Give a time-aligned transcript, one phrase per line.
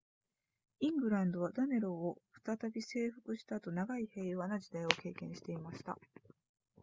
[0.79, 5.99] イングランドはダネローを再び征服した後長い平和な時代を経験していました